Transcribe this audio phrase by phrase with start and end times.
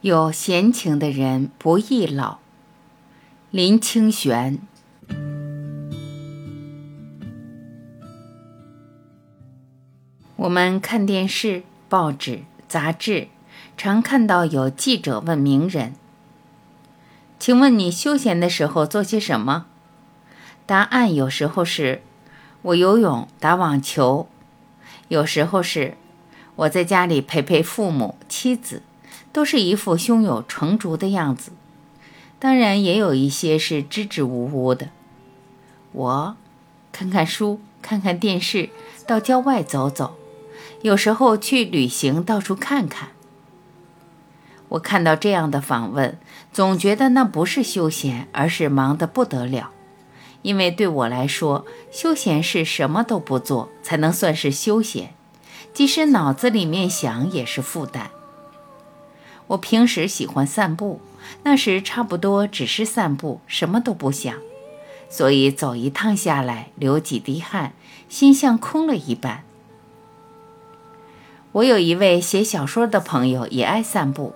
[0.00, 2.38] 有闲情的人不易老。
[3.50, 4.60] 林清玄。
[10.36, 13.26] 我们看电视、报纸、杂志，
[13.76, 15.94] 常看到有记者问名人
[17.40, 19.66] ：“请问你休闲的时候做些什么？”
[20.64, 22.02] 答案有时候是
[22.62, 24.28] ：“我游泳、打网球。”
[25.08, 25.96] 有时候是
[26.54, 28.82] ：“我在家里陪陪父母、妻子。”
[29.32, 31.52] 都是一副胸有成竹的样子。
[32.38, 34.90] 当然，也有一些是支支吾吾的。
[35.92, 36.36] 我
[36.92, 38.70] 看看书，看看电视，
[39.06, 40.16] 到郊外走走，
[40.82, 43.08] 有时候去旅行，到处看看。
[44.68, 46.18] 我看到这样的访问，
[46.52, 49.70] 总觉得那不是休闲，而是忙得不得了。
[50.42, 55.14] 因为对我来说，休闲是什么都不做才能算是休闲，
[55.74, 58.10] 即使脑子里面想也是负担。
[59.48, 61.00] 我平时喜欢散步，
[61.42, 64.34] 那时差不多只是散步，什么都不想，
[65.08, 67.72] 所以走一趟下来，流几滴汗，
[68.08, 69.42] 心像空了一般。
[71.52, 74.34] 我有一位写小说的朋友，也爱散步，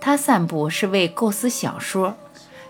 [0.00, 2.16] 他散步是为构思小说，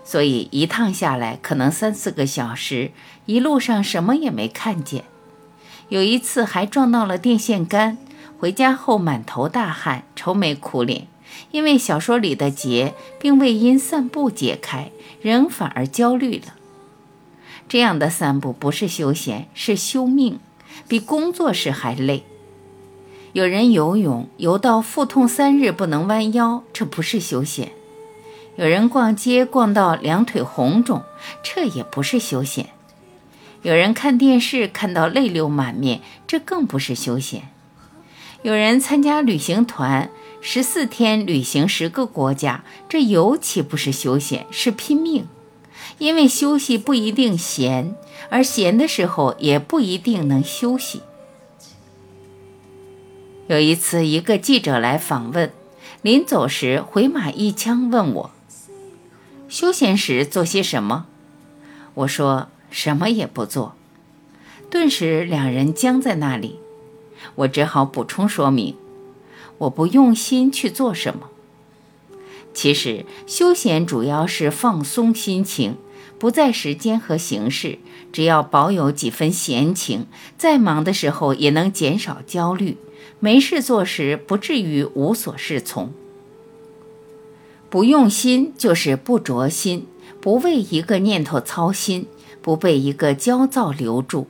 [0.05, 2.91] 所以一趟下来可能三四个小时，
[3.25, 5.03] 一路上什么也没看见，
[5.89, 7.97] 有一次还撞到了电线杆，
[8.39, 11.12] 回家后满头大汗，愁眉苦脸。
[11.51, 16.55] 因为小说里的结并未因散步解开，人反而焦虑了。
[17.69, 20.39] 这样的散步不是休闲，是休命，
[20.87, 22.23] 比工作时还累。
[23.31, 27.69] 有人游泳游到腹痛三日不能弯腰，这不是休闲；
[28.57, 31.03] 有人逛街逛到两腿红肿，
[31.41, 32.65] 这也不是休闲；
[33.63, 37.43] 有人看电视看到泪流满面，这更不是休闲；
[38.43, 40.09] 有人参加旅行团。
[40.45, 45.25] 十四天旅行十个国家，这尤其不是休闲，是拼命。
[45.99, 47.95] 因为休息不一定闲，
[48.29, 51.01] 而闲的时候也不一定能休息。
[53.47, 55.49] 有一次，一个记者来访问，
[56.01, 58.31] 临走时回马一枪问我
[59.47, 61.05] ：“休闲时做些什么？”
[61.95, 63.75] 我说：“什么也不做。”
[64.69, 66.59] 顿时两人僵在那里，
[67.35, 68.75] 我只好补充说明。
[69.59, 71.29] 我不用心去做什么。
[72.53, 75.77] 其实休闲主要是放松心情，
[76.19, 77.79] 不在时间和形式，
[78.11, 80.05] 只要保有几分闲情，
[80.37, 82.77] 再忙的时候也能减少焦虑，
[83.19, 85.91] 没事做时不至于无所适从。
[87.69, 89.87] 不用心就是不着心，
[90.21, 92.05] 不为一个念头操心，
[92.39, 94.27] 不被一个焦躁留住，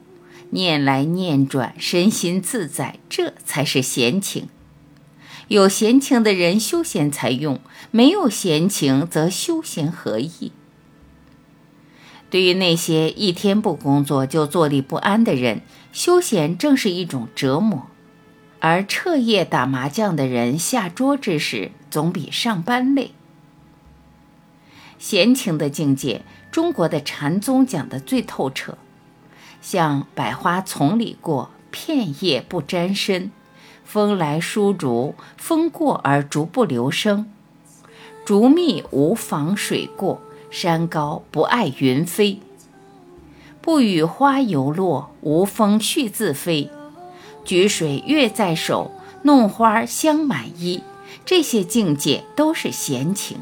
[0.51, 4.47] 念来念转，身心自在，这才是闲情。
[5.49, 7.59] 有闲情的人休闲才用，
[7.91, 10.51] 没有闲情则休闲何益？
[12.29, 15.61] 对于那些一天不工作就坐立不安的人，
[15.91, 17.89] 休闲正是一种折磨；
[18.59, 23.11] 而彻夜打麻将的人，下桌之时总比上班累。
[24.97, 28.77] 闲情的境界，中国的禅宗讲得最透彻，
[29.61, 33.29] 像百花丛里过，片叶不沾身。
[33.83, 37.29] 风来疏竹，风过而竹不留声。
[38.25, 42.39] 竹密无妨水过，山高不碍云飞。
[43.61, 46.69] 不与花游落，无风絮自飞。
[47.45, 48.91] 举水月在手，
[49.23, 50.81] 弄花香满衣。
[51.25, 53.38] 这些境界都是闲情。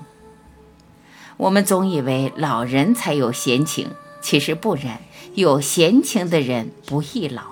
[1.37, 3.89] 我们总以为老人才有闲情，
[4.21, 5.01] 其实不然，
[5.33, 7.43] 有闲情的人不易老。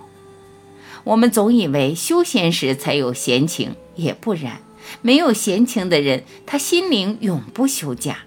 [1.09, 4.61] 我们总以为休闲时才有闲情，也不然。
[5.01, 8.19] 没有闲情的人，他心灵永不休假。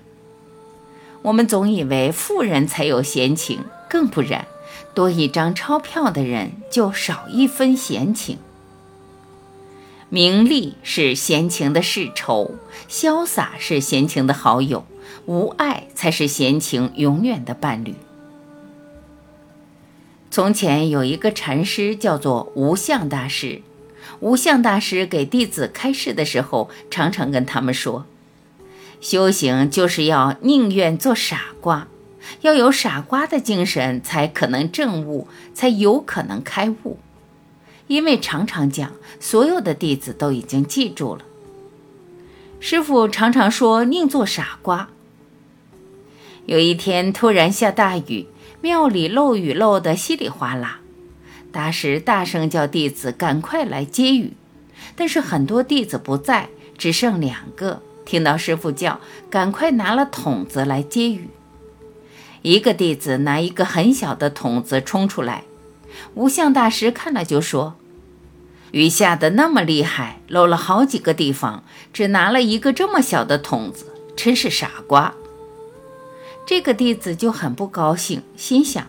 [1.23, 4.47] 我们总以为富人才有闲情，更不然。
[4.95, 8.39] 多一张钞票的人，就少一分闲情。
[10.09, 12.57] 名利是闲情的世仇，
[12.91, 14.85] 潇洒是闲情的好友，
[15.27, 17.95] 无爱才是闲情永远的伴侣。
[20.33, 23.61] 从前有一个禅师，叫做无相大师。
[24.21, 28.07] 无相大师给弟子开示的时候，常常跟他们说
[28.99, 31.87] ：“修行就是要宁愿做傻瓜，
[32.41, 36.99] 要有傻瓜的精神，才可能证悟，才有可能开悟。
[37.87, 41.27] 因为常常讲，所有的弟子都已经记住了。
[42.59, 44.89] 师傅常常说宁做傻瓜。
[46.47, 48.29] 有一天突然下大雨。”
[48.63, 50.79] 庙里漏雨漏得稀里哗啦，
[51.51, 54.35] 大师大声叫弟子赶快来接雨，
[54.95, 56.49] 但是很多弟子不在，
[56.79, 61.29] 只剩两个，听到师傅叫，赶快拿了桶子来接雨。
[62.43, 65.43] 一个弟子拿一个很小的桶子冲出来，
[66.15, 67.75] 无相大师看了就说
[68.71, 73.87] ：“雨下的那么厉害，漏了好几个地方，只拿了一个这么小的桶子，
[74.17, 75.15] 真是傻瓜。”
[76.45, 78.87] 这个弟子就很不高兴，心想：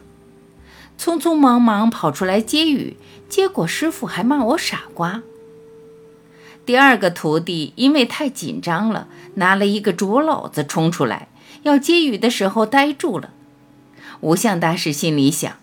[1.00, 2.97] 匆匆忙忙跑出来接雨，
[3.29, 5.21] 结果师傅还骂我傻瓜。
[6.65, 11.27] 第二个徒弟因为太紧张了，拿了一个竹篓子冲出来，
[11.63, 13.31] 要接雨的时候呆住了。
[14.21, 15.57] 无相大师心里想：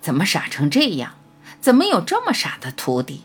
[0.00, 1.14] 怎么傻成这样？
[1.60, 3.22] 怎么有这么傻的徒弟？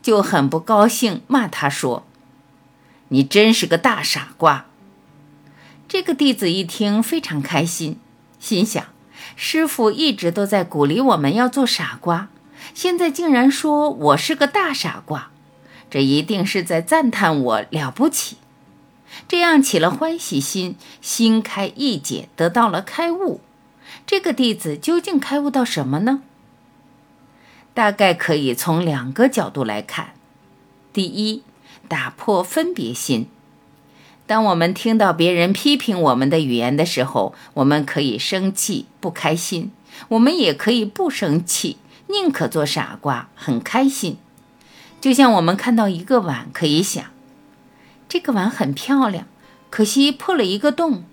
[0.00, 2.06] 就很不高兴，骂他说
[3.08, 4.66] ：“你真是个大傻瓜。”
[5.88, 7.98] 这个弟子一听非常开心，
[8.38, 8.84] 心想：
[9.36, 12.28] 师傅一直都在鼓励我们要做傻瓜，
[12.74, 15.30] 现在竟然说我是个大傻瓜。
[15.88, 18.36] 这一定是在赞叹我了不起，
[19.26, 23.40] 这样起了欢喜心，心开意解，得到了开悟。
[24.06, 26.20] 这个弟子究竟开悟到什么呢？
[27.72, 30.12] 大概可以从两个角度来看。
[30.92, 31.42] 第一，
[31.88, 33.30] 打破分别心。
[34.28, 39.70] 当我们听到别人批评我们的语言的时候，我们可以生气、不开心；
[40.08, 41.78] 我们也可以不生气，
[42.08, 44.18] 宁可做傻瓜，很开心。
[45.00, 47.06] 就像我们看到一个碗，可以想，
[48.06, 49.26] 这个碗很漂亮，
[49.70, 51.04] 可惜破了一个洞；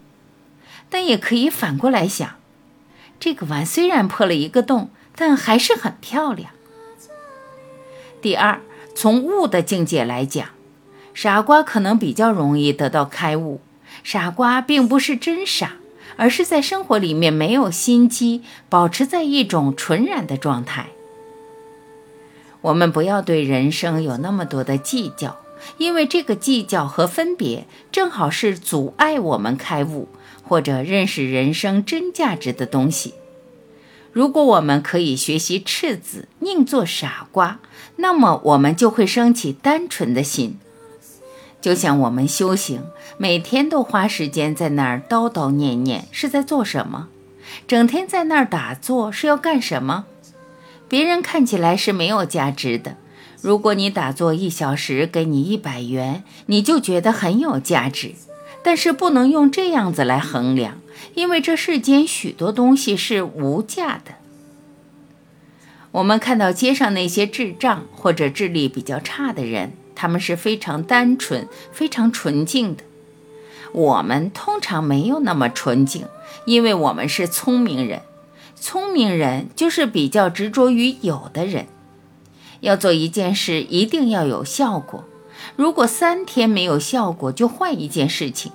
[0.89, 2.35] 但也可以反过来想，
[3.17, 6.51] 这个碗虽然破了一个洞，但还是很漂亮。
[8.21, 8.59] 第二，
[8.93, 10.49] 从物的境界来讲，
[11.15, 13.61] 傻瓜可能比较容易得到开悟。
[14.03, 15.77] 傻瓜并不是真傻，
[16.17, 20.89] 而是在生活里面没有心机，保持在一种纯然的状态。
[22.61, 25.37] 我们不要对人生有那么多的计较，
[25.77, 30.09] 因为这个计较和分别，正好是阻碍我们开悟
[30.43, 33.13] 或者认识人生真价值的东西。
[34.11, 37.59] 如果我们可以学习赤子，宁做傻瓜，
[37.95, 40.59] 那么我们就会升起单纯的心。
[41.65, 42.83] 就像我们修行，
[43.17, 47.07] 每天都花时间在那儿叨叨念念，是在做什么？
[47.67, 50.05] 整天在那儿打坐是要干什么？
[50.87, 52.97] 别人看起来是没有价值的。
[53.41, 58.13] 如果你打坐一小时，给你一百元，你就觉得很有价值。
[58.61, 60.77] 但是不能用这样子来衡量，
[61.15, 64.13] 因为这世间许多东西是无价的。
[65.93, 72.83] 我们看到街上那些智障或者智力比较差的人，他们是非常单纯、非常纯净的。
[73.71, 76.05] 我们通常没有那么纯净，
[76.45, 78.01] 因为我们是聪明人。
[78.55, 81.67] 聪明人就是比较执着于有的人，
[82.61, 85.03] 要做一件事一定要有效果。
[85.55, 88.51] 如果三天没有效果，就换一件事情。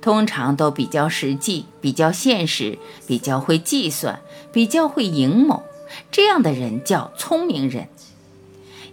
[0.00, 4.20] 通常都比较实际、比较现实、比较会计算、
[4.52, 5.62] 比较会营谋，
[6.10, 7.88] 这样的人叫聪明人。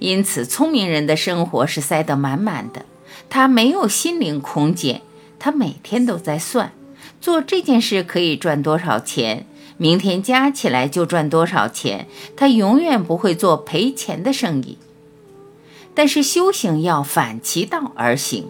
[0.02, 2.86] 因此，聪明人的生活是塞得满满的，
[3.30, 5.04] 他没有心灵空间，
[5.38, 6.74] 他每天都在算，
[7.22, 9.46] 做这件事可以赚多少钱。
[9.78, 12.08] 明天加起来就赚多少钱？
[12.36, 14.80] 他永远不会做赔钱的生意。
[15.94, 18.48] 但是修行要反其道而行，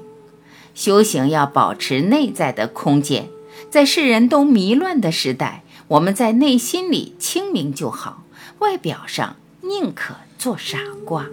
[0.73, 3.27] 修行要保持内在的空间。
[3.69, 8.23] 在世人都迷乱的时代，我们在内心里清明就好，
[8.59, 11.27] 外表上宁可做傻瓜。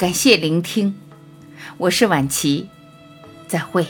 [0.00, 0.94] 感谢聆听，
[1.76, 2.70] 我是晚琪，
[3.46, 3.86] 再会。